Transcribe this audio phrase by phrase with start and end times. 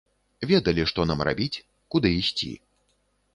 [0.51, 1.61] Ведалі, што нам рабіць,
[1.97, 2.51] куды ісці.